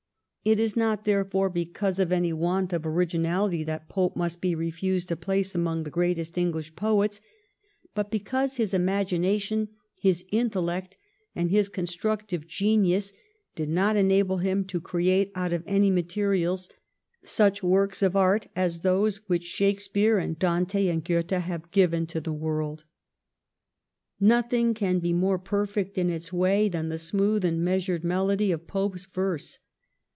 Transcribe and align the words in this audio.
It 0.43 0.59
is 0.59 0.75
not 0.75 1.05
therefore 1.05 1.51
because 1.51 1.99
of 1.99 2.11
any 2.11 2.33
want 2.33 2.73
of 2.73 2.83
originality 2.83 3.63
that 3.65 3.87
Pope 3.87 4.15
must 4.15 4.41
be 4.41 4.55
refused 4.55 5.11
a 5.11 5.15
place 5.15 5.53
among 5.53 5.83
the 5.83 5.91
greatest 5.91 6.35
English 6.35 6.75
poets, 6.75 7.21
but 7.93 8.09
because 8.09 8.57
his 8.57 8.73
imagination, 8.73 9.67
his 10.01 10.25
intellect, 10.31 10.97
and 11.35 11.51
his 11.51 11.69
constructive 11.69 12.47
genius 12.47 13.13
did 13.53 13.69
not 13.69 13.95
enable 13.95 14.37
him 14.37 14.65
to 14.65 14.81
create 14.81 15.31
out 15.35 15.53
of 15.53 15.63
any 15.67 15.91
materials 15.91 16.69
such 17.23 17.61
works 17.61 18.01
of 18.01 18.15
art 18.15 18.47
as 18.55 18.79
those 18.79 19.17
which 19.29 19.43
Shake 19.43 19.79
speare, 19.79 20.17
and 20.17 20.39
Dante, 20.39 20.87
and 20.87 21.03
Goethe 21.05 21.29
have 21.29 21.69
given 21.69 22.07
to 22.07 22.19
the 22.19 22.33
world. 22.33 22.83
Nothing 24.19 24.73
can 24.73 24.97
be 24.97 25.13
more 25.13 25.37
perfect 25.37 25.99
in 25.99 26.09
its 26.09 26.33
way 26.33 26.67
than 26.67 26.89
the 26.89 26.97
smooth 26.97 27.45
and 27.45 27.63
measured 27.63 28.03
melody 28.03 28.51
of 28.51 28.65
Pope's 28.65 29.05
verse. 29.05 29.59